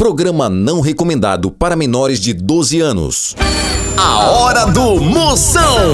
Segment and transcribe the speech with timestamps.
[0.00, 3.36] Programa não recomendado para menores de 12 anos.
[3.98, 5.90] A hora do Moção.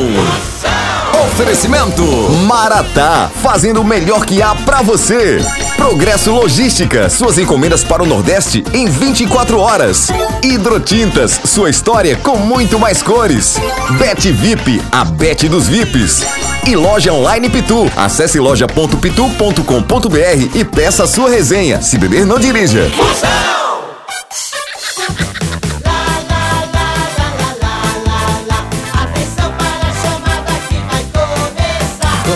[1.24, 2.02] Oferecimento
[2.46, 5.44] Maratá, fazendo o melhor que há pra você.
[5.76, 10.06] Progresso Logística, suas encomendas para o Nordeste em 24 horas.
[10.40, 13.56] Hidrotintas, sua história com muito mais cores.
[13.98, 16.24] Bet VIP, a Bet dos VIPs.
[16.64, 17.90] E loja online Pitu.
[17.96, 21.82] Acesse loja.pitu.com.br e peça sua resenha.
[21.82, 22.86] Se beber, não dirija.
[22.86, 23.55] Atenção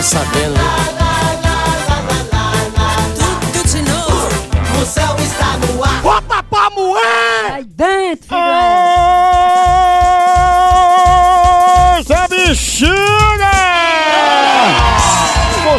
[0.01, 0.80] Sabendo.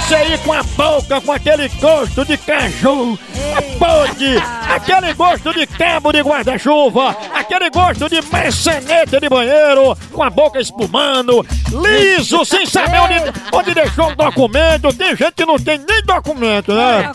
[0.06, 3.18] Você aí com a boca, com aquele gosto de caju,
[3.78, 4.36] pode,
[4.68, 10.60] aquele gosto de cabo de guarda-chuva, aquele gosto de maçaneta de banheiro, com a boca
[10.60, 13.14] espumando, liso, sem saber onde,
[13.52, 14.92] onde deixou o documento.
[14.92, 17.12] Tem gente que não tem nem documento, né?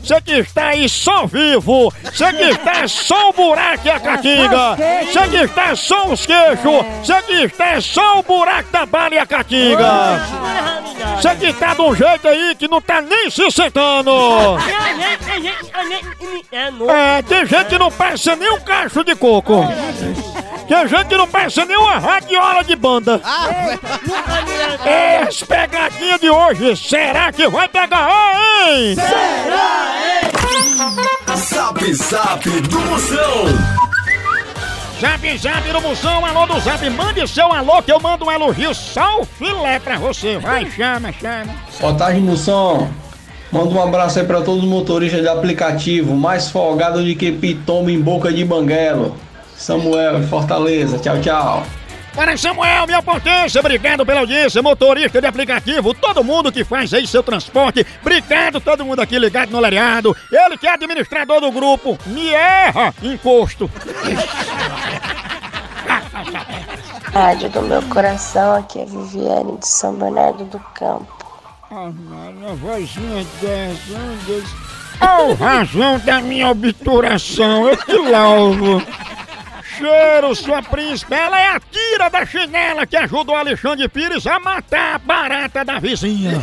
[0.00, 4.76] Você que está aí só vivo, você que está só o buraco e a catinga,
[5.04, 9.18] você que está só os queixos, você que está só o buraco da bala e
[9.18, 10.22] a catinga.
[11.20, 14.10] Você que tá de um jeito aí que não tá nem se sentando.
[16.88, 19.66] É, tem gente que não passa nem um cacho de coco.
[20.68, 23.20] Tem gente que não passa nem uma radiola de banda.
[24.84, 28.08] É, as pegadinhas de hoje, será que vai pegar,
[28.68, 28.94] hein?
[31.36, 33.87] Zap Zap do Moção.
[35.00, 38.74] Zap Zap do Moção, alô do Zap, mande seu alô que eu mando um elogio
[38.74, 40.38] só o filé pra você.
[40.38, 41.54] Vai, chama, chama.
[41.80, 42.90] Boa tarde, Moção.
[43.52, 47.92] Manda um abraço aí pra todos os motoristas de aplicativo, mais folgado de que pitoma
[47.92, 49.14] em boca de banguelo.
[49.56, 50.98] Samuel, Fortaleza.
[50.98, 51.62] Tchau, tchau.
[52.18, 57.06] Para Samuel, minha potência, obrigado pela audiência, motorista de aplicativo, todo mundo que faz aí
[57.06, 61.96] seu transporte, obrigado todo mundo aqui ligado no Lariado, ele que é administrador do grupo,
[62.06, 63.70] me erra, imposto.
[67.14, 71.24] Rádio do meu coração, aqui é Viviane de São Bernardo do Campo.
[71.70, 73.96] Ah, mano, a vozinha dessa,
[74.26, 74.50] Deus.
[75.00, 78.82] Oh, razão da minha obturação, eu te louvo.
[79.78, 84.96] Cheiro, sua príncipe, ela é a tira da chinela que ajudou Alexandre Pires a matar
[84.96, 86.32] a barata da vizinha.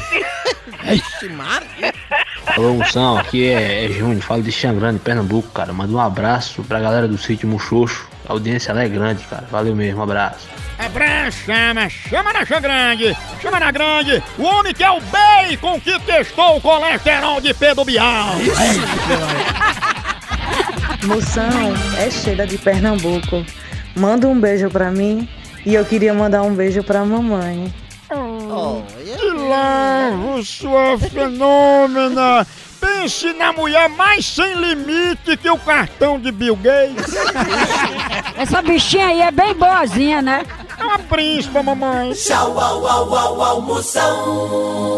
[2.55, 5.73] Alô, Moção, aqui é, é Júnior, falo de Xangrande, Pernambuco, cara.
[5.73, 8.07] Manda um abraço pra galera do sítio Muxoxo.
[8.25, 9.45] A audiência lá é grande, cara.
[9.51, 10.47] Valeu mesmo, um abraço.
[10.79, 15.97] Abraço, chama, chama na grande, chama na grande, o homem que é o bacon que
[16.01, 18.35] testou o colesterol de Pedro Bial.
[21.05, 23.45] Moção é cheia de Pernambuco.
[23.95, 25.29] Manda um beijo pra mim
[25.65, 27.73] e eu queria mandar um beijo pra mamãe.
[28.07, 32.45] Que lavo, sua fenômena!
[32.79, 37.15] Pense na mulher mais sem limite que o cartão de Bill Gates.
[38.35, 40.43] Essa bichinha aí é bem boazinha, né?
[40.77, 42.13] É uma príncipa, mamãe.
[42.13, 44.95] Tchau, au, au, au, au, moção.